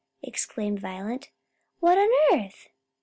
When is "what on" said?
1.79-2.09